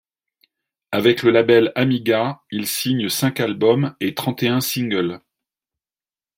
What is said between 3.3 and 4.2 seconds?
albums et